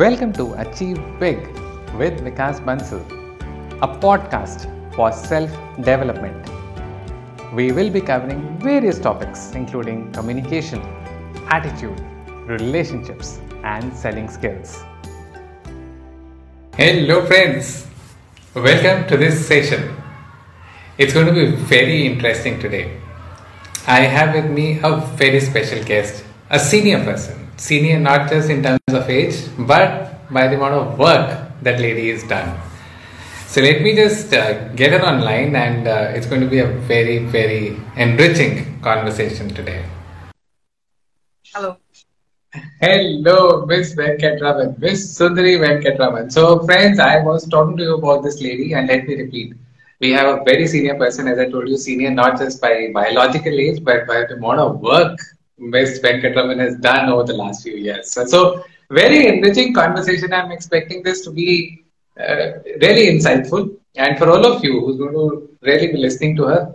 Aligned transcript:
Welcome 0.00 0.32
to 0.34 0.54
Achieve 0.54 0.98
Big 1.18 1.40
with 2.00 2.20
Vikas 2.26 2.58
Bansal, 2.66 3.02
a 3.82 3.88
podcast 4.04 4.62
for 4.94 5.12
self 5.12 5.50
development. 5.76 6.48
We 7.52 7.70
will 7.72 7.90
be 7.90 8.00
covering 8.00 8.40
various 8.60 8.98
topics 8.98 9.50
including 9.52 10.10
communication, 10.12 10.80
attitude, 11.48 12.00
relationships, 12.46 13.40
and 13.62 13.94
selling 13.94 14.30
skills. 14.30 14.82
Hello, 16.78 17.26
friends. 17.26 17.86
Welcome 18.54 19.06
to 19.08 19.18
this 19.18 19.46
session. 19.46 19.94
It's 20.96 21.12
going 21.12 21.26
to 21.26 21.34
be 21.34 21.50
very 21.74 22.06
interesting 22.06 22.58
today. 22.58 22.98
I 23.86 24.00
have 24.16 24.34
with 24.34 24.50
me 24.50 24.80
a 24.82 24.96
very 24.96 25.40
special 25.40 25.84
guest, 25.84 26.24
a 26.48 26.58
senior 26.58 27.04
person 27.04 27.39
senior 27.60 27.98
not 28.00 28.30
just 28.30 28.48
in 28.48 28.62
terms 28.62 28.80
of 28.88 29.08
age, 29.10 29.36
but 29.58 30.32
by 30.32 30.48
the 30.48 30.56
amount 30.56 30.74
of 30.74 30.98
work 30.98 31.28
that 31.62 31.78
lady 31.78 32.10
has 32.10 32.22
done. 32.24 32.58
So 33.46 33.60
let 33.60 33.82
me 33.82 33.94
just 33.94 34.32
uh, 34.32 34.68
get 34.80 34.92
her 34.92 35.04
online, 35.06 35.54
and 35.54 35.86
uh, 35.86 36.12
it's 36.14 36.26
going 36.26 36.40
to 36.40 36.46
be 36.48 36.60
a 36.60 36.68
very, 36.92 37.18
very 37.18 37.76
enriching 37.96 38.80
conversation 38.80 39.52
today. 39.52 39.84
Hello. 41.52 41.76
Hello, 42.80 43.66
Miss 43.66 43.94
Venkatraman, 43.94 44.78
Miss 44.78 45.18
Sundari 45.18 45.56
Venkatraman. 45.64 46.32
So, 46.32 46.60
friends, 46.60 46.98
I 46.98 47.22
was 47.22 47.46
talking 47.46 47.76
to 47.76 47.82
you 47.82 47.96
about 47.96 48.22
this 48.22 48.40
lady, 48.40 48.72
and 48.72 48.88
let 48.88 49.06
me 49.06 49.16
repeat. 49.16 49.52
We 50.00 50.12
have 50.12 50.38
a 50.38 50.44
very 50.44 50.66
senior 50.66 50.94
person, 50.94 51.28
as 51.28 51.38
I 51.38 51.50
told 51.50 51.68
you, 51.68 51.76
senior 51.76 52.10
not 52.10 52.38
just 52.38 52.62
by 52.62 52.88
biological 52.94 53.52
age, 53.52 53.84
but 53.84 54.06
by 54.06 54.24
the 54.24 54.36
amount 54.36 54.60
of 54.60 54.80
work 54.80 55.18
Ms. 55.60 56.00
Venkatraman 56.02 56.58
has 56.58 56.76
done 56.76 57.08
over 57.08 57.24
the 57.24 57.34
last 57.34 57.62
few 57.62 57.76
years. 57.76 58.10
So, 58.10 58.24
so 58.24 58.64
very 58.90 59.26
enriching 59.28 59.72
conversation. 59.74 60.32
I'm 60.32 60.50
expecting 60.50 61.02
this 61.02 61.22
to 61.24 61.30
be 61.30 61.84
uh, 62.18 62.58
really 62.80 63.06
insightful. 63.14 63.76
And 63.96 64.18
for 64.18 64.30
all 64.30 64.44
of 64.46 64.64
you 64.64 64.80
who's 64.80 64.96
going 64.96 65.12
to 65.12 65.48
really 65.62 65.88
be 65.88 65.98
listening 65.98 66.36
to 66.36 66.44
her, 66.44 66.74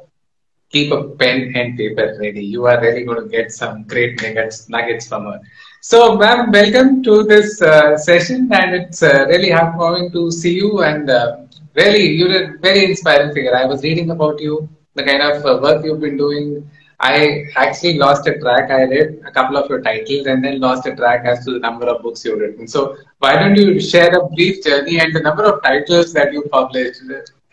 keep 0.69 0.91
a 0.91 1.03
pen 1.19 1.53
and 1.55 1.77
paper 1.77 2.17
ready. 2.19 2.43
You 2.43 2.65
are 2.67 2.79
really 2.81 3.03
going 3.03 3.21
to 3.23 3.29
get 3.29 3.51
some 3.51 3.83
great 3.83 4.21
nuggets, 4.21 4.69
nuggets 4.69 5.07
from 5.07 5.25
her. 5.25 5.39
So, 5.81 6.17
ma'am, 6.17 6.51
welcome 6.51 7.03
to 7.03 7.23
this 7.23 7.61
uh, 7.61 7.97
session, 7.97 8.49
and 8.51 8.75
it's 8.75 9.03
uh, 9.03 9.25
really 9.27 9.49
heartwarming 9.49 10.11
to 10.13 10.31
see 10.31 10.55
you. 10.55 10.81
And 10.83 11.09
uh, 11.09 11.37
really, 11.75 12.07
you're 12.17 12.43
a 12.43 12.57
very 12.57 12.85
inspiring 12.85 13.33
figure. 13.33 13.55
I 13.55 13.65
was 13.65 13.83
reading 13.83 14.09
about 14.11 14.39
you, 14.39 14.67
the 14.95 15.03
kind 15.03 15.21
of 15.21 15.45
uh, 15.45 15.59
work 15.61 15.85
you've 15.85 16.01
been 16.01 16.17
doing, 16.17 16.69
I 16.99 17.45
actually 17.55 17.97
lost 17.97 18.27
a 18.27 18.39
track. 18.39 18.71
I 18.71 18.83
read 18.83 19.21
a 19.25 19.31
couple 19.31 19.57
of 19.57 19.69
your 19.69 19.81
titles 19.81 20.27
and 20.27 20.43
then 20.43 20.59
lost 20.59 20.85
a 20.87 20.95
track 20.95 21.25
as 21.25 21.43
to 21.45 21.53
the 21.53 21.59
number 21.59 21.85
of 21.87 22.01
books 22.01 22.23
you've 22.23 22.39
written. 22.39 22.67
So 22.67 22.97
why 23.19 23.37
don't 23.37 23.55
you 23.55 23.79
share 23.79 24.15
a 24.17 24.27
brief 24.29 24.63
journey 24.63 24.99
and 24.99 25.13
the 25.13 25.19
number 25.19 25.43
of 25.43 25.61
titles 25.61 26.13
that 26.13 26.31
you 26.31 26.43
published? 26.51 27.01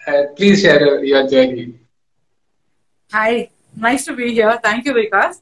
Uh, 0.07 0.23
please 0.37 0.61
share 0.63 1.05
your 1.05 1.29
journey. 1.29 1.75
Hi, 3.11 3.51
nice 3.77 4.05
to 4.07 4.15
be 4.15 4.33
here. 4.33 4.59
Thank 4.63 4.87
you, 4.87 4.95
Vikas. 4.95 5.41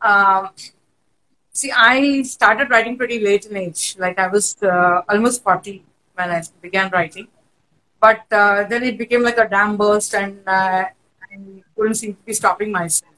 Um, 0.00 0.50
see, 1.52 1.72
I 1.74 2.22
started 2.22 2.70
writing 2.70 2.96
pretty 2.96 3.20
late 3.20 3.46
in 3.46 3.56
age. 3.56 3.96
Like 3.98 4.18
I 4.18 4.28
was 4.28 4.56
uh, 4.62 5.02
almost 5.08 5.42
40 5.42 5.84
when 6.14 6.30
I 6.30 6.42
began 6.60 6.90
writing. 6.90 7.28
But 8.00 8.24
uh, 8.30 8.64
then 8.64 8.84
it 8.84 8.96
became 8.96 9.22
like 9.22 9.38
a 9.38 9.48
dam 9.48 9.76
burst 9.76 10.14
and 10.14 10.40
uh, 10.46 10.84
I 11.22 11.62
couldn't 11.76 11.94
seem 11.94 12.14
to 12.14 12.22
be 12.22 12.32
stopping 12.32 12.70
myself. 12.70 13.17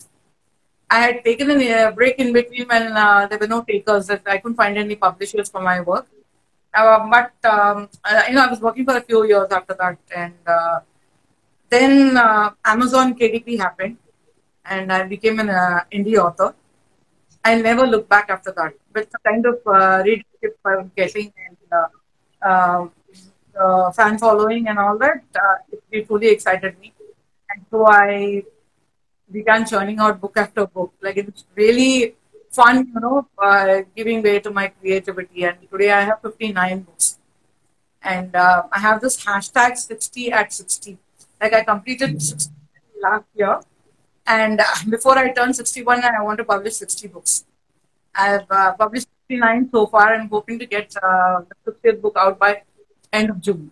I 0.90 0.98
had 1.00 1.24
taken 1.24 1.50
a 1.50 1.92
break 1.92 2.18
in 2.18 2.32
between 2.32 2.66
when 2.66 2.92
uh, 2.96 3.26
there 3.28 3.38
were 3.38 3.46
no 3.46 3.62
takers. 3.62 4.10
I 4.10 4.38
couldn't 4.38 4.56
find 4.56 4.76
any 4.76 4.96
publishers 4.96 5.48
for 5.48 5.60
my 5.60 5.80
work. 5.80 6.08
Uh, 6.74 7.08
but 7.08 7.32
um, 7.48 7.88
you 8.28 8.34
know, 8.34 8.44
I 8.44 8.50
was 8.50 8.60
working 8.60 8.84
for 8.84 8.96
a 8.96 9.00
few 9.00 9.24
years 9.24 9.50
after 9.50 9.74
that, 9.74 9.98
and 10.14 10.34
uh, 10.46 10.80
then 11.68 12.16
uh, 12.16 12.50
Amazon 12.64 13.14
KDP 13.14 13.58
happened, 13.58 13.98
and 14.64 14.92
I 14.92 15.04
became 15.04 15.38
an 15.40 15.50
uh, 15.50 15.80
indie 15.92 16.16
author. 16.16 16.54
I 17.44 17.54
never 17.54 17.86
looked 17.86 18.08
back 18.08 18.28
after 18.30 18.52
that. 18.52 18.74
But 18.92 19.10
the 19.10 19.18
kind 19.26 19.46
of 19.46 19.58
uh, 19.66 20.02
readership 20.04 20.58
I 20.64 20.76
was 20.76 20.90
getting 20.96 21.32
and 21.46 22.90
fan 23.94 24.18
following 24.18 24.68
and 24.68 24.78
all 24.78 24.98
that, 24.98 25.22
it, 25.72 25.82
it 25.90 26.06
truly 26.06 26.28
excited 26.28 26.78
me. 26.78 26.92
And 27.50 27.64
so 27.70 27.86
I 27.86 28.44
began 29.32 29.66
churning 29.66 29.98
out 29.98 30.20
book 30.20 30.36
after 30.36 30.66
book. 30.66 30.94
Like 31.00 31.16
it's 31.16 31.44
really 31.54 32.14
fun, 32.50 32.90
you 32.94 33.00
know, 33.00 33.26
uh, 33.38 33.82
giving 33.96 34.22
way 34.22 34.40
to 34.40 34.50
my 34.50 34.68
creativity. 34.68 35.44
And 35.44 35.58
today 35.70 35.90
I 35.92 36.02
have 36.02 36.20
59 36.22 36.80
books. 36.80 37.18
And 38.02 38.34
uh, 38.34 38.62
I 38.72 38.78
have 38.78 39.00
this 39.00 39.22
hashtag 39.24 39.76
60 39.76 40.32
at 40.32 40.52
60. 40.52 40.98
Like 41.40 41.52
I 41.52 41.64
completed 41.64 42.20
60 42.20 42.52
last 43.02 43.24
year. 43.34 43.60
And 44.26 44.60
uh, 44.60 44.64
before 44.88 45.18
I 45.18 45.32
turn 45.32 45.52
61, 45.54 46.04
I 46.04 46.22
want 46.22 46.38
to 46.38 46.44
publish 46.44 46.74
60 46.74 47.08
books. 47.08 47.44
I've 48.14 48.50
uh, 48.50 48.74
published 48.74 49.08
59 49.28 49.70
so 49.72 49.86
far 49.86 50.14
and 50.14 50.28
hoping 50.28 50.58
to 50.58 50.66
get 50.66 50.94
uh, 51.02 51.42
the 51.64 51.72
60th 51.72 52.00
book 52.00 52.16
out 52.16 52.38
by 52.38 52.62
end 53.12 53.30
of 53.30 53.40
June. 53.40 53.70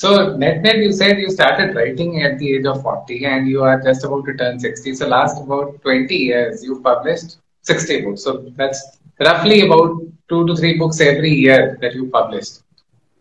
So, 0.00 0.36
net 0.36 0.60
net, 0.60 0.76
you 0.76 0.92
said 0.92 1.18
you 1.18 1.30
started 1.30 1.74
writing 1.74 2.22
at 2.22 2.38
the 2.38 2.48
age 2.54 2.66
of 2.66 2.82
40 2.82 3.24
and 3.24 3.48
you 3.48 3.62
are 3.62 3.80
just 3.80 4.04
about 4.04 4.26
to 4.26 4.34
turn 4.34 4.58
60. 4.60 4.94
So, 4.94 5.06
last 5.08 5.42
about 5.42 5.80
20 5.80 6.14
years, 6.14 6.62
you've 6.62 6.82
published 6.82 7.38
60 7.62 8.02
books. 8.02 8.24
So, 8.24 8.52
that's 8.56 8.98
roughly 9.18 9.62
about 9.62 10.02
two 10.28 10.46
to 10.48 10.54
three 10.54 10.76
books 10.76 11.00
every 11.00 11.30
year 11.30 11.78
that 11.80 11.94
you 11.94 12.10
published. 12.10 12.60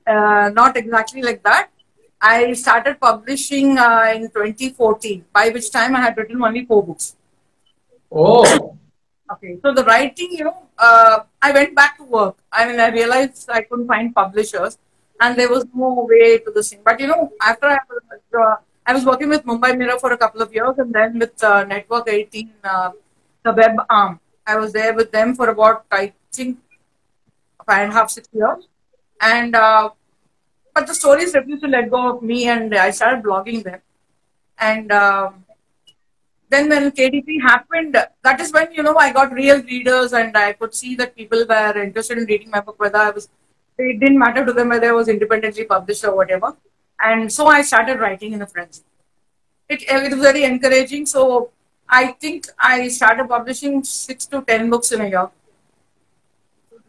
Uh, 0.05 0.49
not 0.53 0.75
exactly 0.75 1.21
like 1.21 1.41
that. 1.43 1.69
I 2.19 2.51
started 2.51 2.99
publishing 2.99 3.77
uh, 3.77 4.11
in 4.13 4.23
2014, 4.23 5.23
by 5.31 5.47
which 5.51 5.71
time 5.71 5.95
I 5.95 6.01
had 6.01 6.17
written 6.17 6.43
only 6.43 6.65
four 6.65 6.85
books. 6.85 7.15
Oh. 8.11 8.77
Okay, 9.31 9.59
so 9.61 9.73
the 9.73 9.85
writing, 9.85 10.27
you 10.33 10.43
know, 10.43 10.67
uh, 10.77 11.19
I 11.41 11.53
went 11.53 11.73
back 11.73 11.97
to 11.99 12.03
work. 12.03 12.35
I 12.51 12.67
mean, 12.67 12.81
I 12.81 12.89
realized 12.89 13.49
I 13.49 13.61
couldn't 13.61 13.87
find 13.87 14.13
publishers 14.13 14.77
and 15.19 15.37
there 15.37 15.49
was 15.49 15.65
no 15.73 16.05
way 16.09 16.39
to 16.39 16.51
this 16.51 16.69
thing. 16.69 16.81
But 16.83 16.99
you 16.99 17.07
know, 17.07 17.31
after 17.41 17.67
I 17.67 17.79
was, 17.89 18.21
uh, 18.37 18.55
I 18.85 18.93
was 18.93 19.05
working 19.05 19.29
with 19.29 19.45
Mumbai 19.45 19.77
Mirror 19.77 19.99
for 19.99 20.11
a 20.11 20.17
couple 20.17 20.41
of 20.41 20.53
years, 20.53 20.77
and 20.77 20.93
then 20.93 21.19
with 21.19 21.43
uh, 21.43 21.63
Network 21.63 22.07
18, 22.09 22.51
uh, 22.63 22.91
the 23.43 23.53
web 23.53 23.77
arm, 23.89 24.19
I 24.45 24.57
was 24.57 24.73
there 24.73 24.93
with 24.93 25.11
them 25.11 25.35
for 25.35 25.49
about 25.49 25.85
I 25.91 26.13
think 26.31 26.59
five 27.65 27.83
and 27.83 27.91
a 27.91 27.95
half 27.95 28.09
six 28.09 28.27
years, 28.33 28.67
and 29.21 29.55
uh, 29.55 29.89
but 30.73 30.87
the 30.87 30.93
stories 30.93 31.33
refused 31.33 31.63
to 31.63 31.69
let 31.69 31.89
go 31.89 32.15
of 32.15 32.21
me, 32.21 32.47
and 32.47 32.75
I 32.75 32.91
started 32.91 33.23
blogging 33.23 33.63
them, 33.63 33.81
and. 34.59 34.91
Um, 34.91 35.41
then 36.47 36.69
when 36.69 36.91
KDP 36.91 37.41
happened, 37.41 37.97
that 38.23 38.39
is 38.39 38.53
when 38.53 38.71
you 38.71 38.83
know 38.83 38.95
I 38.95 39.11
got 39.11 39.33
real 39.33 39.63
readers 39.63 40.13
and 40.13 40.37
I 40.37 40.53
could 40.53 40.75
see 40.75 40.95
that 40.95 41.15
people 41.15 41.43
were 41.49 41.81
interested 41.81 42.19
in 42.19 42.25
reading 42.25 42.51
my 42.51 42.61
book, 42.61 42.79
whether 42.79 42.99
I 42.99 43.09
was 43.09 43.27
it 43.77 43.99
didn't 43.99 44.19
matter 44.19 44.45
to 44.45 44.53
them 44.53 44.69
whether 44.69 44.89
it 44.89 44.95
was 44.95 45.07
independently 45.07 45.65
published 45.65 46.03
or 46.05 46.15
whatever. 46.15 46.55
And 46.99 47.31
so 47.31 47.47
I 47.47 47.61
started 47.61 47.99
writing 47.99 48.33
in 48.33 48.41
a 48.41 48.47
frenzy. 48.47 48.83
It, 49.67 49.83
it 49.83 50.11
was 50.11 50.21
very 50.21 50.43
encouraging. 50.43 51.05
So 51.05 51.51
I 51.89 52.13
think 52.13 52.47
I 52.57 52.87
started 52.87 53.27
publishing 53.27 53.83
six 53.83 54.25
to 54.27 54.41
ten 54.41 54.69
books 54.69 54.91
in 54.91 55.01
a 55.01 55.07
year. 55.07 55.29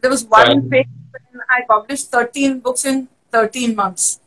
There 0.01 0.11
was 0.11 0.23
one 0.25 0.69
phase 0.69 0.85
when 1.11 1.41
I 1.49 1.61
published 1.67 2.11
13 2.11 2.59
books 2.59 2.85
in 2.85 3.07
13 3.31 3.75
months. 3.75 4.19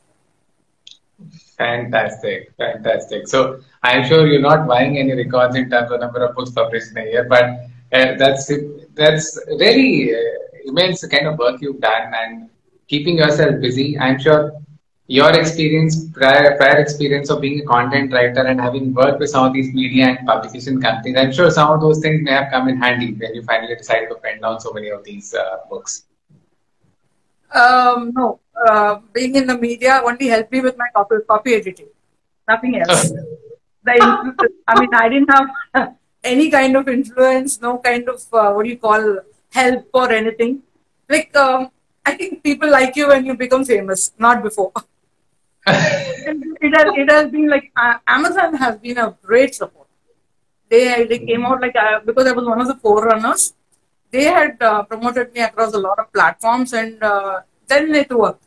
Fantastic, 1.56 2.52
fantastic. 2.56 3.28
So 3.28 3.60
I'm 3.82 4.06
sure 4.06 4.26
you're 4.26 4.40
not 4.40 4.66
buying 4.66 4.98
any 4.98 5.12
records 5.14 5.56
in 5.56 5.70
terms 5.70 5.92
of 5.92 6.00
number 6.00 6.24
of 6.24 6.34
books 6.34 6.50
published 6.50 6.90
in 6.92 6.98
a 6.98 7.04
year, 7.04 7.24
but 7.24 7.44
uh, 7.92 8.16
that's 8.16 8.50
that's 8.94 9.38
really 9.58 10.14
uh, 10.14 10.18
immense 10.66 11.06
kind 11.06 11.26
of 11.26 11.38
work 11.38 11.60
you've 11.60 11.80
done 11.80 12.12
and 12.14 12.50
keeping 12.88 13.18
yourself 13.18 13.60
busy. 13.60 13.98
I'm 13.98 14.18
sure 14.18 14.52
your 15.06 15.30
experience, 15.38 16.08
prior, 16.10 16.56
prior 16.56 16.78
experience 16.78 17.30
of 17.30 17.40
being 17.40 17.60
a 17.60 17.64
content 17.64 18.12
writer 18.12 18.46
and 18.46 18.60
having 18.60 18.94
worked 18.94 19.18
with 19.18 19.30
some 19.30 19.44
of 19.44 19.52
these 19.52 19.74
media 19.74 20.06
and 20.06 20.26
publication 20.26 20.80
companies, 20.80 21.16
I'm 21.16 21.32
sure 21.32 21.50
some 21.50 21.70
of 21.72 21.80
those 21.80 21.98
things 21.98 22.22
may 22.22 22.30
have 22.32 22.52
come 22.52 22.68
in 22.68 22.76
handy 22.76 23.12
when 23.14 23.34
you 23.34 23.42
finally 23.42 23.74
decided 23.74 24.08
to 24.10 24.16
pen 24.16 24.40
down 24.40 24.60
so 24.60 24.72
many 24.72 24.90
of 24.90 25.02
these 25.02 25.34
uh, 25.34 25.56
books. 25.68 26.04
Um, 27.52 28.12
no, 28.14 28.38
uh, 28.68 29.00
being 29.12 29.34
in 29.34 29.48
the 29.48 29.58
media 29.58 30.00
only 30.04 30.28
helped 30.28 30.52
me 30.52 30.60
with 30.60 30.76
my 30.78 30.86
copy, 30.94 31.16
copy 31.26 31.54
editing, 31.54 31.88
nothing 32.46 32.80
else. 32.80 33.10
the, 33.84 34.48
I 34.68 34.80
mean, 34.80 34.94
I 34.94 35.08
didn't 35.08 35.30
have 35.30 35.96
any 36.24 36.50
kind 36.50 36.76
of 36.76 36.88
influence, 36.88 37.60
no 37.60 37.78
kind 37.78 38.08
of 38.08 38.22
uh, 38.32 38.52
what 38.52 38.62
do 38.62 38.70
you 38.70 38.78
call 38.78 39.18
help 39.52 39.88
or 39.92 40.10
anything. 40.12 40.62
Like, 41.08 41.34
um, 41.36 41.70
I 42.04 42.14
think 42.14 42.42
people 42.42 42.70
like 42.70 42.96
you 42.96 43.08
when 43.08 43.26
you 43.26 43.34
become 43.34 43.64
famous, 43.64 44.12
not 44.18 44.42
before. 44.42 44.72
it, 45.66 46.74
has, 46.74 46.86
it 46.96 47.10
has 47.10 47.30
been 47.30 47.48
like 47.48 47.70
uh, 47.76 47.94
Amazon 48.06 48.54
has 48.54 48.78
been 48.78 48.98
a 48.98 49.16
great 49.22 49.54
support. 49.54 49.88
They 50.68 51.04
they 51.04 51.18
came 51.18 51.44
out 51.44 51.60
like 51.60 51.76
uh, 51.76 52.00
because 52.04 52.26
I 52.26 52.32
was 52.32 52.46
one 52.46 52.60
of 52.60 52.68
the 52.68 52.76
forerunners. 52.76 53.52
they 54.10 54.24
had 54.24 54.60
uh, 54.60 54.82
promoted 54.82 55.32
me 55.34 55.40
across 55.40 55.72
a 55.74 55.78
lot 55.78 55.98
of 55.98 56.12
platforms, 56.12 56.72
and 56.72 57.02
uh, 57.02 57.40
then 57.66 57.94
it 57.94 58.10
worked. 58.10 58.44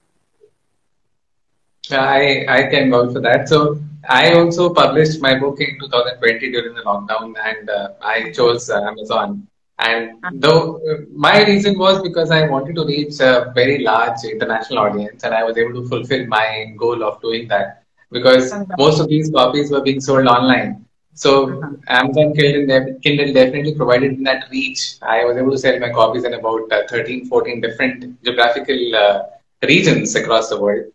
I 1.92 2.46
I 2.48 2.64
can 2.74 2.90
vouch 2.92 3.14
for 3.14 3.22
that. 3.22 3.48
So 3.48 3.80
I 4.08 4.34
also 4.34 4.74
published 4.74 5.22
my 5.22 5.38
book 5.40 5.60
in 5.62 5.80
2020 5.80 6.52
during 6.52 6.76
the 6.76 6.82
lockdown, 6.82 7.36
and 7.50 7.70
uh, 7.70 7.90
I 8.02 8.32
chose 8.32 8.70
uh, 8.70 8.82
Amazon. 8.82 9.48
And 9.80 10.12
though 10.30 10.80
my 11.14 11.44
reason 11.46 11.78
was 11.78 12.02
because 12.02 12.32
I 12.32 12.48
wanted 12.48 12.76
to 12.76 12.86
reach 12.86 13.20
a 13.20 13.52
very 13.56 13.80
large 13.84 14.24
international 14.24 14.80
audience, 14.80 15.24
and 15.24 15.34
I 15.34 15.44
was 15.44 15.58
able 15.58 15.74
to 15.82 15.88
fulfill 15.88 16.26
my 16.28 16.74
goal 16.78 17.04
of 17.04 17.22
doing 17.22 17.48
that 17.50 17.84
because 18.12 18.60
most 18.78 19.00
of 19.00 19.08
these 19.08 19.30
copies 19.32 19.72
were 19.72 19.82
being 19.82 20.00
sold 20.00 20.28
online. 20.28 20.86
So 21.16 21.66
Amazon 21.88 22.34
Kindle, 22.34 23.00
Kindle 23.04 23.34
definitely 23.34 23.76
provided 23.76 24.24
that 24.26 24.46
reach. 24.52 24.96
I 25.02 25.24
was 25.26 25.38
able 25.38 25.52
to 25.52 25.58
sell 25.58 25.80
my 25.80 25.90
copies 25.90 26.24
in 26.24 26.34
about 26.34 26.72
uh, 26.72 26.84
13, 26.90 27.26
14 27.26 27.62
different 27.62 28.24
geographical 28.24 28.96
uh, 28.96 29.22
regions 29.68 30.16
across 30.16 30.50
the 30.50 30.60
world. 30.62 30.86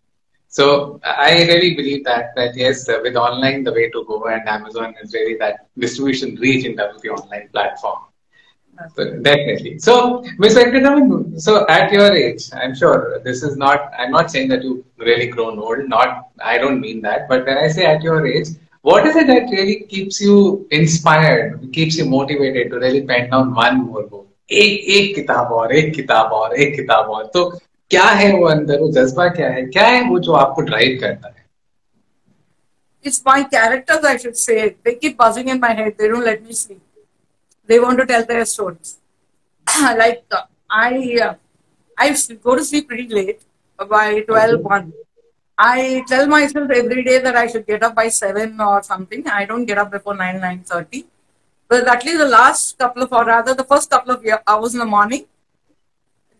So 0.48 1.00
I 1.04 1.44
really 1.44 1.74
believe 1.74 2.04
that 2.04 2.34
that 2.36 2.56
yes, 2.56 2.88
uh, 2.88 3.00
with 3.02 3.16
online 3.16 3.64
the 3.64 3.72
way 3.72 3.90
to 3.90 4.04
go, 4.04 4.24
and 4.26 4.48
Amazon 4.48 4.94
is 5.02 5.12
really 5.14 5.36
that 5.38 5.68
distribution 5.78 6.36
reach 6.36 6.64
in 6.64 6.76
terms 6.76 6.96
of 6.96 7.02
the 7.02 7.10
online 7.10 7.48
platform. 7.52 8.07
Definitely. 9.22 9.78
So, 9.78 10.24
Ms. 10.38 10.54
Venkatraman, 10.54 11.40
so 11.40 11.66
at 11.68 11.92
your 11.92 12.12
age, 12.12 12.50
I'm 12.52 12.74
sure 12.74 13.20
this 13.24 13.42
is 13.42 13.56
not, 13.56 13.90
I'm 13.98 14.12
not 14.12 14.30
saying 14.30 14.48
that 14.50 14.62
you've 14.62 14.84
really 14.98 15.26
grown 15.26 15.58
old, 15.58 15.88
not, 15.88 16.28
I 16.40 16.58
don't 16.58 16.80
mean 16.80 17.00
that, 17.02 17.28
but 17.28 17.44
when 17.44 17.58
I 17.58 17.68
say 17.68 17.86
at 17.86 18.02
your 18.02 18.24
age, 18.26 18.48
what 18.82 19.04
is 19.06 19.16
it 19.16 19.26
that 19.26 19.50
really 19.50 19.80
keeps 19.80 20.20
you 20.20 20.68
inspired, 20.70 21.72
keeps 21.72 21.98
you 21.98 22.04
motivated 22.04 22.70
to 22.70 22.78
really 22.78 23.02
pen 23.04 23.30
down 23.30 23.54
one 23.54 23.84
more 23.84 24.04
book? 24.04 24.24
एक 24.50 24.84
एक 24.96 25.14
किताब 25.14 25.50
और 25.52 25.72
एक 25.76 25.94
किताब 25.94 26.30
और 26.32 26.54
एक 26.56 26.74
किताब 26.76 27.08
और 27.14 27.24
तो 27.34 27.48
क्या 27.90 28.04
है 28.04 28.32
वो 28.36 28.46
अंदर 28.48 28.78
वो 28.80 28.90
जज्बा 28.92 29.26
क्या 29.34 29.48
है 29.50 29.64
क्या 29.66 29.86
है 29.86 30.02
वो 30.08 30.18
जो 30.26 30.32
आपको 30.34 30.62
ड्राइव 30.70 30.98
करता 31.00 31.28
है 31.28 31.44
it's 33.06 33.22
my 33.26 33.42
characters 33.54 34.04
I 34.06 34.18
should 34.18 34.34
say 34.34 34.68
they 34.84 34.92
keep 34.92 35.22
buzzing 35.22 35.48
in 35.50 35.58
my 35.62 35.74
head 35.82 35.92
they 35.98 36.08
don't 36.08 36.24
let 36.24 36.42
me 36.46 36.54
sleep 36.54 36.80
they 37.68 37.78
want 37.78 37.98
to 37.98 38.06
tell 38.06 38.24
their 38.24 38.44
stories. 38.44 38.98
like 40.02 40.24
uh, 40.30 40.42
I, 40.70 41.18
uh, 41.22 41.34
I 41.96 42.16
go 42.42 42.56
to 42.56 42.64
sleep 42.64 42.88
pretty 42.88 43.08
late, 43.08 43.42
by 43.86 44.20
12, 44.20 44.60
1. 44.60 44.92
I 45.58 46.04
tell 46.08 46.26
myself 46.26 46.70
every 46.70 47.02
day 47.04 47.18
that 47.18 47.36
I 47.36 47.46
should 47.46 47.66
get 47.66 47.82
up 47.82 47.94
by 47.94 48.08
7 48.08 48.60
or 48.60 48.82
something. 48.82 49.26
I 49.28 49.44
don't 49.44 49.64
get 49.64 49.78
up 49.78 49.90
before 49.90 50.14
9, 50.14 50.40
9.30. 50.40 51.04
But 51.68 51.86
at 51.86 52.04
least 52.04 52.18
the 52.18 52.28
last 52.28 52.78
couple 52.78 53.02
of, 53.02 53.12
or 53.12 53.24
rather 53.24 53.54
the 53.54 53.64
first 53.64 53.90
couple 53.90 54.14
of 54.14 54.24
hours 54.46 54.72
in 54.74 54.80
the 54.80 54.86
morning, 54.86 55.26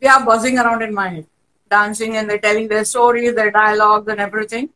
they 0.01 0.09
are 0.09 0.25
buzzing 0.25 0.59
around 0.59 0.83
in 0.83 0.95
my 0.95 1.09
head, 1.09 1.27
dancing 1.71 2.17
and 2.17 2.31
they're 2.31 2.39
telling 2.39 2.69
their 2.69 2.85
stories, 2.85 3.35
their 3.35 3.51
dialogues 3.51 4.09
and 4.09 4.21
everything. 4.21 4.71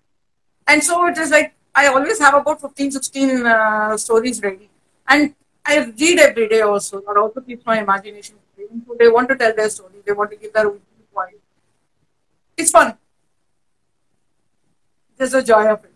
And 0.67 0.83
so 0.83 1.07
it 1.07 1.17
is 1.19 1.31
like, 1.31 1.55
I 1.75 1.87
always 1.87 2.19
have 2.19 2.35
about 2.35 2.61
15, 2.61 2.91
16 2.91 3.47
uh, 3.47 3.97
stories 3.97 4.43
ready. 4.43 4.69
And 5.09 5.35
I 5.65 5.79
read 5.79 6.19
every 6.21 6.49
day 6.49 6.61
also. 6.61 7.01
That 7.01 7.17
also 7.17 7.41
keeps 7.41 7.65
my 7.67 7.81
imagination 7.81 8.37
So 8.87 8.95
they 8.99 9.09
want 9.09 9.29
to 9.31 9.37
tell 9.37 9.55
their 9.55 9.71
story. 9.71 10.03
They 10.07 10.13
want 10.13 10.31
to 10.31 10.37
give 10.37 10.53
their 10.53 10.69
point. 10.71 11.37
It's 12.57 12.71
fun. 12.71 12.97
There's 15.17 15.35
a 15.35 15.43
joy 15.43 15.67
of 15.69 15.85
it. 15.85 15.93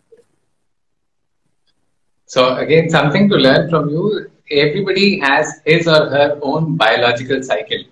So 2.27 2.57
again, 2.57 2.89
something 2.91 3.29
to 3.29 3.37
learn 3.37 3.69
from 3.71 3.89
you. 3.91 4.27
Everybody 4.51 5.19
has 5.21 5.61
his 5.65 5.87
or 5.89 6.09
her 6.15 6.39
own 6.43 6.77
biological 6.77 7.43
cycle. 7.43 7.83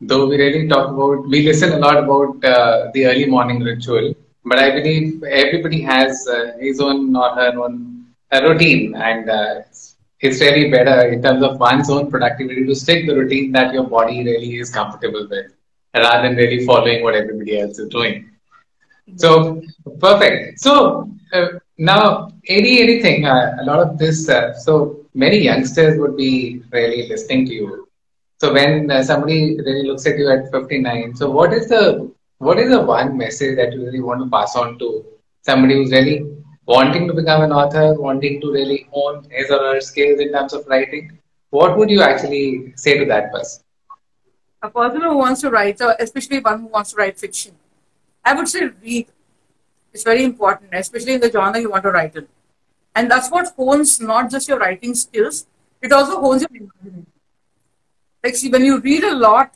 Though 0.00 0.26
we 0.26 0.36
really 0.36 0.68
talk 0.68 0.90
about, 0.90 1.28
we 1.28 1.42
listen 1.46 1.72
a 1.72 1.78
lot 1.78 1.96
about 1.98 2.44
uh, 2.44 2.90
the 2.94 3.06
early 3.06 3.26
morning 3.26 3.60
ritual, 3.60 4.14
but 4.44 4.58
I 4.58 4.70
believe 4.70 5.22
everybody 5.24 5.80
has 5.82 6.26
uh, 6.28 6.52
his 6.60 6.80
own 6.80 7.14
or 7.16 7.30
her 7.34 7.52
own 7.58 8.06
uh, 8.32 8.42
routine, 8.42 8.94
and 8.94 9.28
uh, 9.30 9.60
it's 10.22 10.40
really 10.40 10.70
better 10.70 11.08
in 11.12 11.20
terms 11.22 11.42
of 11.42 11.58
one's 11.58 11.90
own 11.90 12.10
productivity 12.10 12.64
to 12.64 12.74
stick 12.74 13.06
the 13.06 13.14
routine 13.14 13.50
that 13.52 13.74
your 13.74 13.86
body 13.96 14.24
really 14.24 14.58
is 14.58 14.70
comfortable 14.70 15.26
with 15.28 15.52
rather 15.94 16.28
than 16.28 16.36
really 16.36 16.64
following 16.64 17.02
what 17.02 17.14
everybody 17.14 17.60
else 17.60 17.78
is 17.78 17.88
doing. 17.88 18.30
So 19.16 19.60
perfect. 20.00 20.60
So 20.60 21.10
uh, 21.32 21.48
now, 21.76 22.30
any 22.48 22.80
anything, 22.80 23.26
uh, 23.26 23.56
a 23.60 23.64
lot 23.64 23.80
of 23.80 23.98
this. 23.98 24.28
Uh, 24.28 24.54
so 24.54 25.06
many 25.14 25.38
youngsters 25.38 25.98
would 25.98 26.16
be 26.16 26.62
really 26.70 27.08
listening 27.08 27.46
to 27.46 27.52
you. 27.52 27.88
So 28.40 28.52
when 28.52 28.90
uh, 28.90 29.02
somebody 29.02 29.56
really 29.58 29.86
looks 29.88 30.06
at 30.06 30.18
you 30.18 30.30
at 30.30 30.50
59, 30.52 31.16
so 31.16 31.30
what 31.30 31.52
is 31.52 31.68
the 31.68 32.12
what 32.38 32.58
is 32.58 32.70
the 32.70 32.80
one 32.80 33.16
message 33.16 33.56
that 33.56 33.72
you 33.72 33.84
really 33.84 34.00
want 34.00 34.22
to 34.22 34.30
pass 34.30 34.56
on 34.56 34.78
to 34.78 35.04
somebody 35.42 35.74
who's 35.74 35.92
really 35.92 36.26
wanting 36.66 37.08
to 37.08 37.14
become 37.14 37.42
an 37.42 37.52
author, 37.52 37.94
wanting 37.94 38.40
to 38.40 38.52
really 38.52 38.86
hone 38.90 39.26
his 39.30 39.50
or 39.50 39.58
her 39.58 39.80
skills 39.80 40.20
in 40.20 40.32
terms 40.32 40.52
of 40.52 40.66
writing, 40.66 41.18
what 41.50 41.76
would 41.76 41.90
you 41.90 42.02
actually 42.02 42.72
say 42.76 42.98
to 42.98 43.04
that 43.06 43.32
person? 43.32 43.62
A 44.62 44.70
person 44.70 45.00
who 45.00 45.16
wants 45.16 45.40
to 45.40 45.50
write, 45.50 45.80
especially 45.98 46.38
one 46.38 46.60
who 46.60 46.66
wants 46.66 46.92
to 46.92 46.96
write 46.96 47.18
fiction, 47.18 47.52
I 48.24 48.34
would 48.34 48.48
say 48.48 48.70
read. 48.82 49.08
It's 49.92 50.04
very 50.04 50.24
important, 50.24 50.70
especially 50.72 51.14
in 51.14 51.20
the 51.20 51.30
genre 51.30 51.60
you 51.60 51.70
want 51.70 51.82
to 51.82 51.90
write 51.90 52.16
in. 52.16 52.26
And 52.94 53.10
that's 53.10 53.30
what 53.30 53.48
hones 53.56 54.00
not 54.00 54.30
just 54.30 54.48
your 54.48 54.58
writing 54.58 54.94
skills, 54.94 55.46
it 55.80 55.92
also 55.92 56.20
hones 56.20 56.42
your 56.42 56.50
imagination. 56.50 57.06
Like, 58.22 58.36
see, 58.36 58.50
when 58.50 58.64
you 58.64 58.80
read 58.80 59.02
a 59.02 59.14
lot, 59.14 59.52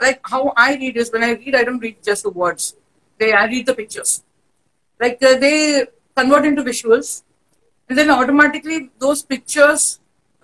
like 0.00 0.20
how 0.24 0.52
I 0.56 0.74
read 0.74 0.96
is 0.96 1.12
when 1.12 1.22
I 1.22 1.32
read, 1.32 1.54
I 1.54 1.62
don't 1.62 1.78
read 1.78 2.02
just 2.02 2.24
the 2.24 2.30
words. 2.30 2.74
They, 3.18 3.32
I 3.32 3.44
read 3.44 3.66
the 3.66 3.74
pictures. 3.74 4.22
Like, 4.98 5.22
uh, 5.22 5.38
they 5.38 5.86
convert 6.20 6.46
into 6.52 6.62
visuals, 6.70 7.10
and 7.88 7.98
then 7.98 8.10
automatically 8.18 8.78
those 8.98 9.22
pictures 9.34 9.98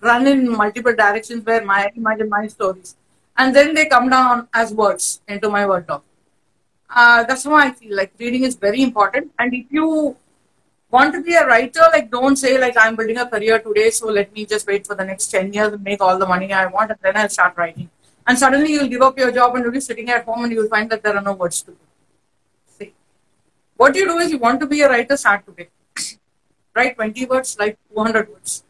run 0.09 0.27
in 0.35 0.49
multiple 0.65 0.95
directions 1.05 1.45
where 1.45 1.65
my 1.73 1.81
imagine 2.03 2.29
my 2.37 2.45
stories, 2.59 2.97
and 3.39 3.57
then 3.57 3.75
they 3.79 3.87
come 3.97 4.09
down 4.19 4.47
as 4.53 4.77
words 4.83 5.09
into 5.29 5.51
my 5.57 5.65
word 5.73 5.87
doc. 5.87 6.05
Uh, 6.89 7.25
that's 7.25 7.45
how 7.45 7.55
I 7.55 7.73
feel 7.81 7.97
like 7.97 8.13
reading 8.19 8.45
is 8.51 8.55
very 8.69 8.83
important, 8.91 9.33
and 9.39 9.55
if 9.63 9.67
you 9.79 10.17
want 10.97 11.13
to 11.15 11.21
be 11.29 11.35
a 11.35 11.45
writer, 11.47 11.87
like 11.93 12.11
don't 12.11 12.37
say 12.37 12.53
like 12.65 12.77
I'm 12.83 12.95
building 12.99 13.19
a 13.19 13.27
career 13.33 13.59
today, 13.59 13.91
so 13.91 14.13
let 14.19 14.33
me 14.33 14.47
just 14.53 14.67
wait 14.67 14.87
for 14.87 14.95
the 15.01 15.05
next 15.05 15.27
ten 15.37 15.53
years 15.53 15.73
and 15.73 15.83
make 15.83 16.01
all 16.01 16.19
the 16.19 16.31
money 16.35 16.53
I 16.53 16.67
want, 16.67 16.91
and 16.93 17.01
then 17.03 17.17
I'll 17.23 17.29
start 17.29 17.57
writing. 17.57 17.91
And 18.29 18.39
suddenly 18.39 18.73
you'll 18.73 18.93
give 18.93 19.03
up 19.03 19.19
your 19.23 19.33
job 19.33 19.55
and 19.55 19.65
you'll 19.65 19.73
be 19.73 19.81
sitting 19.81 20.09
at 20.11 20.25
home 20.25 20.45
and 20.45 20.53
you'll 20.53 20.69
find 20.69 20.91
that 20.91 21.03
there 21.03 21.17
are 21.17 21.23
no 21.23 21.35
words 21.43 21.63
to 21.63 21.71
do. 21.71 21.77
What 23.77 23.95
you 23.95 24.07
do 24.07 24.19
is 24.19 24.31
you 24.31 24.39
want 24.39 24.61
to 24.61 24.67
be 24.67 24.81
a 24.81 24.89
writer, 24.89 25.17
start 25.17 25.45
today. 25.45 25.69
Write 26.75 26.95
20 26.97 27.27
words, 27.27 27.57
write 27.61 27.79
200 27.95 28.31
words. 28.31 28.65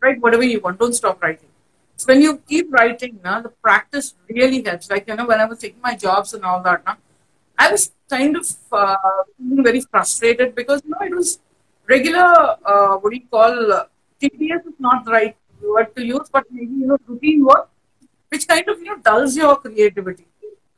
Write 0.00 0.20
whatever 0.20 0.44
you 0.44 0.60
want. 0.60 0.78
Don't 0.78 0.94
stop 0.94 1.22
writing. 1.22 1.48
So 1.96 2.06
when 2.08 2.22
you 2.22 2.38
keep 2.48 2.72
writing, 2.72 3.18
now 3.22 3.40
the 3.42 3.50
practice 3.50 4.14
really 4.28 4.62
helps. 4.62 4.90
Like, 4.90 5.08
you 5.08 5.16
know, 5.16 5.26
when 5.26 5.40
I 5.40 5.44
was 5.44 5.58
taking 5.58 5.80
my 5.82 5.94
jobs 5.94 6.32
and 6.32 6.44
all 6.44 6.62
that, 6.62 6.84
now, 6.86 6.96
I 7.58 7.70
was 7.70 7.92
kind 8.08 8.36
of 8.36 8.46
uh, 8.72 8.96
very 9.38 9.80
frustrated 9.82 10.54
because, 10.54 10.82
you 10.84 10.90
know, 10.90 11.06
it 11.06 11.14
was 11.14 11.38
regular, 11.86 12.56
uh, 12.64 12.96
what 12.96 13.10
do 13.10 13.16
you 13.16 13.26
call, 13.30 13.72
uh, 13.72 13.84
tedious 14.20 14.64
is 14.66 14.74
not 14.78 15.04
the 15.04 15.10
right 15.10 15.36
word 15.62 15.94
to 15.96 16.04
use, 16.04 16.28
but 16.30 16.44
maybe, 16.50 16.72
you 16.72 16.86
know, 16.86 16.98
routine 17.06 17.44
work, 17.44 17.68
which 18.30 18.46
kind 18.48 18.66
of, 18.68 18.78
you 18.78 18.86
know, 18.86 18.96
dulls 18.98 19.36
your 19.36 19.56
creativity. 19.56 20.26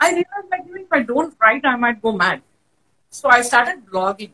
I 0.01 0.11
realized, 0.11 0.51
like, 0.51 0.63
if 0.67 0.93
I 0.93 1.03
don't 1.03 1.35
write, 1.41 1.65
I 1.65 1.77
might 1.77 2.01
go 2.01 2.13
mad. 2.13 2.43
So 3.11 3.29
I 3.29 3.43
started 3.43 3.87
blogging. 3.87 4.33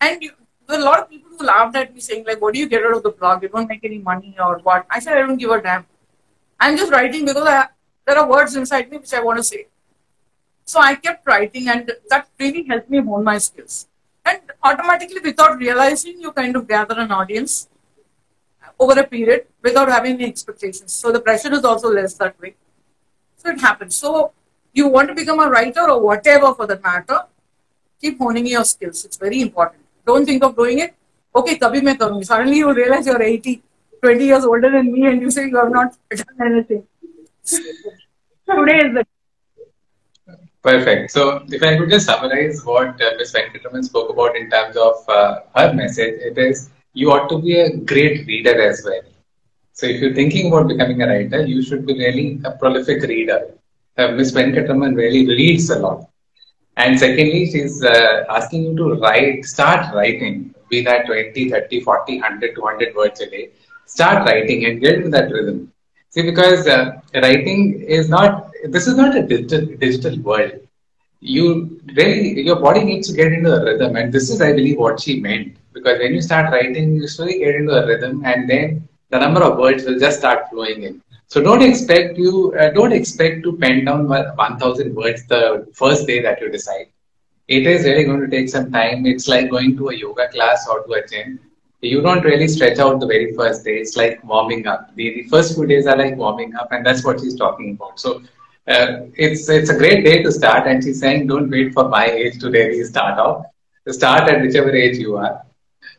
And 0.00 0.22
you, 0.22 0.32
there 0.66 0.78
were 0.78 0.82
a 0.82 0.84
lot 0.84 1.00
of 1.00 1.10
people 1.10 1.30
who 1.36 1.44
laughed 1.44 1.76
at 1.76 1.94
me 1.94 2.00
saying, 2.00 2.24
like, 2.26 2.40
what 2.40 2.54
do 2.54 2.60
you 2.60 2.68
get 2.68 2.84
out 2.84 2.96
of 2.96 3.02
the 3.02 3.10
blog? 3.10 3.42
You 3.42 3.48
don't 3.48 3.68
make 3.68 3.84
any 3.84 3.98
money 3.98 4.36
or 4.38 4.58
what? 4.58 4.86
I 4.90 4.98
said, 5.00 5.16
I 5.16 5.20
don't 5.20 5.36
give 5.36 5.50
a 5.50 5.60
damn. 5.60 5.86
I'm 6.58 6.76
just 6.76 6.92
writing 6.92 7.24
because 7.24 7.46
I, 7.46 7.68
there 8.06 8.18
are 8.18 8.28
words 8.28 8.56
inside 8.56 8.90
me 8.90 8.98
which 8.98 9.12
I 9.12 9.20
want 9.20 9.38
to 9.38 9.44
say. 9.44 9.66
So 10.64 10.80
I 10.80 10.94
kept 10.94 11.26
writing 11.26 11.68
and 11.68 11.90
that 12.10 12.28
really 12.38 12.64
helped 12.64 12.88
me 12.88 13.00
hone 13.00 13.24
my 13.24 13.38
skills. 13.38 13.88
And 14.24 14.40
automatically, 14.62 15.20
without 15.20 15.58
realizing, 15.58 16.20
you 16.20 16.30
kind 16.32 16.54
of 16.54 16.68
gather 16.68 16.98
an 16.98 17.10
audience 17.10 17.68
over 18.78 18.98
a 19.00 19.06
period 19.06 19.46
without 19.62 19.88
having 19.88 20.14
any 20.14 20.26
expectations. 20.26 20.92
So 20.92 21.10
the 21.12 21.20
pressure 21.20 21.52
is 21.52 21.64
also 21.64 21.90
less 21.90 22.14
that 22.14 22.40
way. 22.40 22.54
So 23.36 23.50
it 23.50 23.60
happens. 23.60 23.96
So 23.96 24.32
you 24.72 24.88
want 24.88 25.08
to 25.08 25.14
become 25.14 25.40
a 25.40 25.48
writer 25.48 25.90
or 25.90 26.00
whatever 26.00 26.54
for 26.54 26.66
that 26.66 26.82
matter, 26.82 27.20
keep 28.00 28.18
honing 28.18 28.46
your 28.46 28.64
skills. 28.64 29.04
It's 29.04 29.16
very 29.16 29.40
important. 29.40 29.82
Don't 30.06 30.24
think 30.24 30.42
of 30.42 30.56
doing 30.56 30.80
it. 30.80 30.94
Okay, 31.34 31.56
kabhi 31.58 31.82
main 31.82 31.96
karungi. 31.96 32.24
Suddenly 32.24 32.58
you 32.58 32.72
realize 32.72 33.06
you're 33.06 33.22
80, 33.22 33.62
20 34.02 34.24
years 34.24 34.44
older 34.44 34.70
than 34.70 34.92
me 34.92 35.06
and 35.06 35.20
you 35.20 35.30
say 35.30 35.46
you 35.48 35.56
have 35.56 35.70
not 35.70 35.96
done 36.10 36.46
anything. 36.46 36.86
Today 37.44 38.78
is 38.86 38.94
the 38.94 39.06
Perfect. 40.62 41.10
So, 41.10 41.42
if 41.48 41.62
I 41.62 41.78
could 41.78 41.88
just 41.88 42.04
summarize 42.04 42.62
what 42.66 43.00
uh, 43.00 43.12
Ms. 43.16 43.32
Venkataraman 43.32 43.82
spoke 43.82 44.10
about 44.10 44.36
in 44.36 44.50
terms 44.50 44.76
of 44.76 45.08
uh, 45.08 45.40
her 45.56 45.72
message, 45.72 46.20
it 46.20 46.36
is 46.36 46.68
you 46.92 47.10
ought 47.12 47.28
to 47.30 47.38
be 47.38 47.58
a 47.58 47.76
great 47.76 48.26
reader 48.26 48.60
as 48.60 48.82
well. 48.84 49.00
So 49.72 49.86
if 49.86 50.02
you're 50.02 50.14
thinking 50.14 50.48
about 50.48 50.68
becoming 50.68 51.00
a 51.00 51.06
writer, 51.06 51.46
you 51.46 51.62
should 51.62 51.86
be 51.86 51.94
really 51.94 52.40
a 52.44 52.50
prolific 52.50 53.02
reader. 53.02 53.54
Uh, 53.96 54.08
Miss 54.08 54.32
Venkatraman 54.32 54.94
really 54.94 55.26
reads 55.26 55.70
a 55.70 55.78
lot. 55.78 56.09
And 56.80 56.98
secondly, 56.98 57.44
she's 57.52 57.84
uh, 57.84 58.24
asking 58.30 58.62
you 58.64 58.74
to 58.76 58.94
write, 59.02 59.44
start 59.44 59.94
writing, 59.94 60.54
be 60.70 60.82
that 60.82 61.04
20, 61.06 61.50
30, 61.50 61.80
40, 61.80 62.20
100, 62.20 62.54
200 62.54 62.94
words 62.94 63.20
a 63.20 63.28
day. 63.28 63.50
Start 63.84 64.26
writing 64.26 64.64
and 64.64 64.80
get 64.80 64.94
into 64.94 65.10
that 65.10 65.30
rhythm. 65.30 65.72
See, 66.08 66.22
because 66.22 66.66
uh, 66.66 67.00
writing 67.14 67.82
is 67.82 68.08
not, 68.08 68.50
this 68.64 68.86
is 68.86 68.96
not 68.96 69.14
a 69.14 69.22
digital, 69.22 69.66
digital 69.76 70.18
world. 70.20 70.52
You 71.20 71.80
really, 71.94 72.40
your 72.40 72.60
body 72.60 72.82
needs 72.82 73.08
to 73.08 73.14
get 73.14 73.30
into 73.32 73.52
a 73.52 73.62
rhythm. 73.62 73.96
And 73.96 74.10
this 74.10 74.30
is, 74.30 74.40
I 74.40 74.52
believe, 74.52 74.78
what 74.78 75.00
she 75.00 75.20
meant. 75.20 75.56
Because 75.74 75.98
when 75.98 76.14
you 76.14 76.22
start 76.22 76.50
writing, 76.50 76.94
you 76.96 77.06
slowly 77.08 77.40
get 77.40 77.56
into 77.56 77.72
a 77.72 77.86
rhythm 77.86 78.22
and 78.24 78.48
then 78.48 78.88
the 79.10 79.18
number 79.18 79.42
of 79.42 79.58
words 79.58 79.84
will 79.84 79.98
just 79.98 80.20
start 80.20 80.48
flowing 80.50 80.82
in. 80.84 81.02
So 81.30 81.40
don't 81.42 81.62
expect 81.62 82.18
you 82.18 82.52
uh, 82.60 82.70
don't 82.70 82.92
expect 82.92 83.44
to 83.44 83.56
pen 83.58 83.84
down 83.84 84.08
1000 84.08 84.94
words 84.94 85.26
the 85.26 85.66
first 85.74 86.06
day 86.06 86.20
that 86.22 86.40
you 86.40 86.50
decide. 86.50 86.88
It 87.48 87.66
is 87.66 87.84
really 87.84 88.04
going 88.04 88.20
to 88.20 88.28
take 88.28 88.48
some 88.48 88.70
time. 88.72 89.06
It's 89.06 89.28
like 89.28 89.50
going 89.50 89.76
to 89.78 89.88
a 89.90 89.94
yoga 89.94 90.28
class 90.28 90.66
or 90.68 90.84
to 90.84 90.92
a 90.92 91.06
gym. 91.06 91.38
You 91.82 92.02
don't 92.02 92.24
really 92.24 92.48
stretch 92.48 92.78
out 92.78 93.00
the 93.00 93.06
very 93.06 93.32
first 93.34 93.64
day. 93.64 93.76
It's 93.78 93.96
like 93.96 94.22
warming 94.24 94.66
up. 94.66 94.94
The, 94.96 95.14
the 95.14 95.22
first 95.28 95.54
few 95.54 95.66
days 95.66 95.86
are 95.86 95.96
like 95.96 96.16
warming 96.16 96.54
up, 96.56 96.72
and 96.72 96.84
that's 96.84 97.04
what 97.04 97.20
she's 97.20 97.36
talking 97.36 97.72
about. 97.72 97.98
So 97.98 98.22
uh, 98.68 99.06
it's 99.14 99.48
it's 99.48 99.70
a 99.70 99.78
great 99.78 100.04
day 100.04 100.22
to 100.22 100.32
start. 100.32 100.66
And 100.66 100.82
she's 100.82 101.00
saying, 101.00 101.26
don't 101.28 101.50
wait 101.50 101.72
for 101.72 101.88
my 101.88 102.06
age 102.06 102.38
to 102.40 102.50
really 102.50 102.84
start 102.84 103.18
off. 103.18 103.46
Start 103.88 104.28
at 104.28 104.42
whichever 104.42 104.70
age 104.70 104.98
you 104.98 105.16
are. 105.16 105.42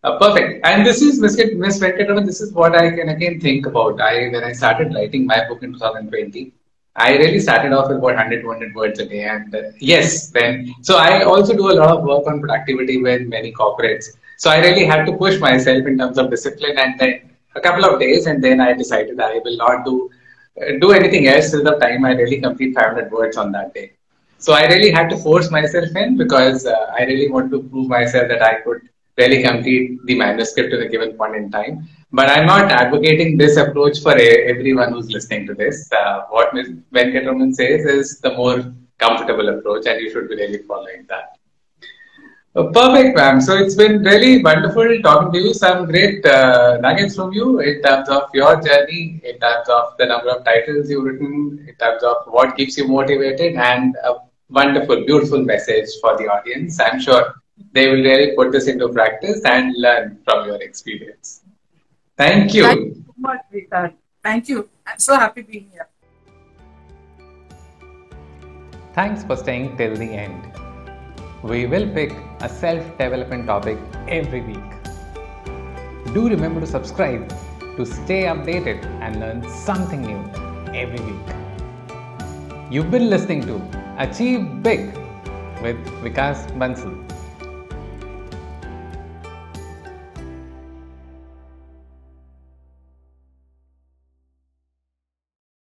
Uh, 0.04 0.18
perfect. 0.18 0.66
And 0.66 0.84
this 0.86 1.00
is 1.02 1.20
Miss 1.22 1.36
Venkatraman. 1.36 2.26
This 2.26 2.42
is 2.42 2.52
what 2.54 2.76
I 2.76 2.90
can 2.90 3.10
again 3.10 3.40
think 3.40 3.68
about. 3.68 4.02
I 4.02 4.30
when 4.30 4.44
I 4.44 4.52
started 4.52 4.96
writing 4.96 5.28
my 5.28 5.48
book 5.48 5.62
in 5.62 5.74
2020, 5.74 6.52
I 6.96 7.18
really 7.18 7.40
started 7.40 7.72
off 7.72 7.88
with 7.90 7.98
about 7.98 8.16
100, 8.16 8.42
200 8.42 8.74
words 8.74 9.00
a 9.00 9.06
day. 9.06 9.26
And 9.26 9.54
uh, 9.54 9.62
yes, 9.78 10.32
then 10.32 10.74
so 10.82 10.98
I 10.98 11.22
also 11.22 11.54
do 11.54 11.70
a 11.72 11.78
lot 11.82 11.92
of 11.96 12.04
work 12.04 12.26
on 12.26 12.40
productivity 12.40 12.98
with 12.98 13.28
many 13.28 13.54
corporates. 13.54 14.08
So 14.38 14.50
I 14.50 14.58
really 14.58 14.86
had 14.86 15.06
to 15.06 15.14
push 15.18 15.40
myself 15.40 15.86
in 15.86 16.00
terms 16.00 16.18
of 16.18 16.32
discipline. 16.32 16.80
And 16.80 17.00
then 17.00 17.30
a 17.56 17.62
couple 17.62 17.86
of 17.86 18.00
days, 18.00 18.26
and 18.26 18.44
then 18.44 18.60
I 18.60 18.74
decided 18.74 19.20
I 19.20 19.40
will 19.46 19.58
not 19.58 19.86
do 19.86 20.10
uh, 20.60 20.80
do 20.80 20.94
anything 20.94 21.28
else 21.28 21.52
till 21.52 21.64
the 21.64 21.78
time 21.78 22.06
I 22.06 22.14
really 22.14 22.42
complete 22.42 22.74
500 22.74 23.12
words 23.12 23.38
on 23.38 23.52
that 23.52 23.76
day. 23.76 23.92
So 24.40 24.54
I 24.54 24.66
really 24.66 24.90
had 24.90 25.12
to 25.12 25.18
force 25.18 25.52
myself 25.52 25.96
in 25.96 26.18
because 26.18 26.66
uh, 26.66 26.88
I 26.98 27.04
really 27.04 27.30
want 27.30 27.52
to 27.52 27.62
prove 27.62 27.88
myself 27.88 28.30
that 28.30 28.42
I 28.42 28.56
could 28.62 28.82
really 29.22 29.42
complete 29.44 30.00
the 30.06 30.16
manuscript 30.24 30.74
at 30.74 30.82
a 30.88 30.90
given 30.94 31.12
point 31.20 31.36
in 31.36 31.50
time. 31.58 31.88
But 32.14 32.30
I'm 32.30 32.46
not 32.46 32.72
advocating 32.72 33.38
this 33.38 33.58
approach 33.58 34.02
for 34.06 34.16
a, 34.18 34.30
everyone 34.54 34.92
who's 34.94 35.10
listening 35.18 35.48
to 35.48 35.54
this. 35.54 35.90
Uh, 36.00 36.24
what 36.30 36.54
Ms. 36.54 36.72
Venkatraman 36.94 37.54
says 37.60 37.86
is 37.86 38.20
the 38.20 38.34
more 38.36 38.58
comfortable 38.98 39.48
approach, 39.50 39.86
and 39.88 40.02
you 40.02 40.10
should 40.12 40.28
be 40.30 40.36
really 40.36 40.62
following 40.72 41.06
that. 41.08 41.38
Uh, 42.54 42.66
perfect, 42.78 43.16
ma'am. 43.16 43.40
So 43.40 43.58
it's 43.58 43.76
been 43.76 44.04
really 44.04 44.44
wonderful 44.44 44.90
talking 45.04 45.32
to 45.32 45.40
you. 45.40 45.54
Some 45.54 45.86
great 45.86 46.26
uh, 46.26 46.80
nuggets 46.82 47.16
from 47.16 47.32
you 47.32 47.62
in 47.62 47.82
terms 47.82 48.10
of 48.10 48.24
your 48.34 48.62
journey, 48.62 49.22
in 49.24 49.40
terms 49.40 49.70
of 49.70 49.94
the 49.98 50.06
number 50.06 50.32
of 50.32 50.44
titles 50.44 50.90
you've 50.90 51.06
written, 51.06 51.66
in 51.70 51.76
terms 51.76 52.04
of 52.04 52.18
what 52.28 52.58
keeps 52.58 52.78
you 52.78 52.90
motivated, 52.90 53.56
and 53.56 53.96
a 54.04 54.16
wonderful, 54.50 55.06
beautiful 55.06 55.42
message 55.54 55.88
for 56.02 56.18
the 56.18 56.28
audience. 56.28 56.78
I'm 56.82 57.00
sure 57.00 57.36
they 57.74 57.88
will 57.88 58.04
really 58.04 58.36
put 58.36 58.52
this 58.52 58.68
into 58.68 58.90
practice 58.90 59.42
and 59.46 59.74
learn 59.78 60.20
from 60.26 60.48
your 60.48 60.62
experience. 60.62 61.42
Thank 62.18 62.54
you. 62.54 62.64
Thank 62.64 62.80
you 62.80 63.04
so 63.08 63.14
much, 63.18 63.42
Rita. 63.52 63.94
Thank 64.24 64.50
you. 64.50 64.70
I'm 64.86 65.00
so 65.00 65.16
happy 65.18 65.42
being 65.42 65.70
here. 65.72 65.88
Thanks 68.94 69.24
for 69.24 69.36
staying 69.36 69.78
till 69.78 69.96
the 69.96 70.06
end. 70.06 70.52
We 71.44 71.66
will 71.66 71.92
pick 71.94 72.12
a 72.42 72.50
self 72.50 72.86
development 72.98 73.48
topic 73.48 73.78
every 74.08 74.42
week. 74.42 74.70
Do 76.14 76.28
remember 76.30 76.60
to 76.60 76.68
subscribe 76.68 77.30
to 77.78 77.86
stay 77.86 78.24
updated 78.24 78.86
and 79.02 79.20
learn 79.20 79.50
something 79.50 80.02
new 80.02 80.22
every 80.76 81.00
week. 81.00 81.36
You've 82.70 82.92
been 82.92 83.10
listening 83.10 83.42
to 83.48 83.56
Achieve 83.98 84.62
Big 84.62 84.94
with 85.62 85.78
Vikas 86.04 86.46
Bansal. 86.60 87.11